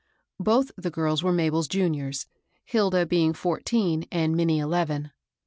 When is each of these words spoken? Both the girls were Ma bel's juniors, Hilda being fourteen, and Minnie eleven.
Both 0.39 0.71
the 0.75 0.89
girls 0.89 1.21
were 1.21 1.31
Ma 1.31 1.51
bel's 1.51 1.67
juniors, 1.67 2.25
Hilda 2.65 3.05
being 3.05 3.33
fourteen, 3.33 4.07
and 4.11 4.35
Minnie 4.35 4.57
eleven. 4.57 5.11